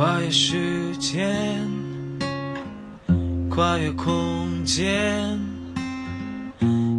[0.00, 1.68] 跨越时间，
[3.50, 5.38] 跨越空间，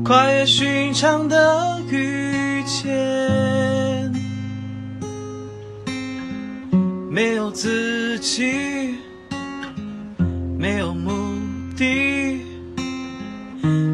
[0.05, 4.13] 跨越寻常的遇见，
[7.09, 8.99] 没有自己，
[10.59, 11.11] 没有目
[11.75, 12.45] 的，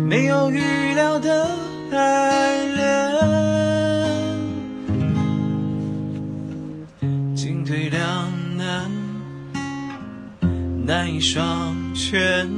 [0.06, 0.60] 没有预
[0.96, 1.50] 料的
[1.94, 3.16] 爱恋，
[7.34, 8.06] 进退两，
[10.88, 12.50] 难以双全，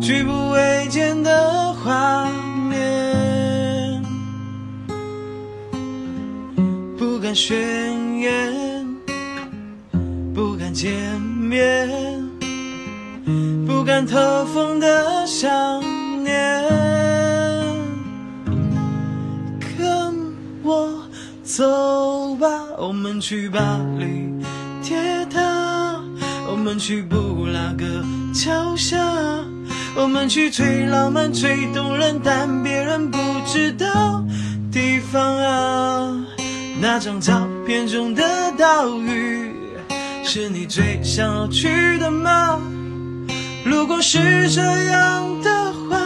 [0.00, 2.28] 举步维艰的画
[2.68, 4.02] 面，
[6.98, 7.56] 不敢宣
[8.18, 8.84] 言，
[10.34, 11.88] 不敢见面，
[13.64, 15.80] 不敢透风的想
[16.24, 16.64] 念，
[19.78, 20.12] 跟
[20.64, 21.00] 我
[21.44, 24.26] 走吧，我们去巴黎。
[24.82, 25.15] 铁，
[26.66, 27.84] 我们去布拉格
[28.34, 28.98] 桥下，
[29.94, 34.20] 我们去最浪漫、最动人但别人不知道
[34.72, 36.26] 地方啊。
[36.80, 38.24] 那张照片中的
[38.58, 39.52] 岛屿，
[40.24, 42.60] 是你最想要去的吗？
[43.64, 45.96] 如果是这样的话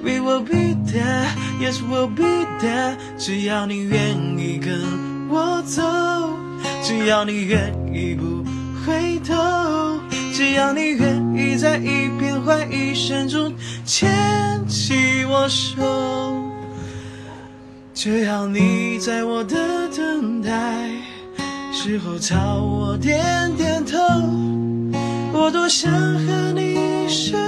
[0.00, 1.26] ，We will be there,
[1.60, 2.94] yes we'll be there。
[3.18, 4.80] 只要你愿意跟
[5.28, 5.82] 我走，
[6.84, 8.44] 只要你愿意不
[8.86, 9.34] 回头，
[10.32, 13.52] 只要你愿意在一片怀疑声中
[13.84, 14.08] 牵
[14.66, 15.82] 起我手。
[17.92, 19.56] 只要你在我的
[19.94, 20.50] 等待
[21.72, 23.98] 时候朝我点点头，
[25.32, 27.39] 我多想和你手。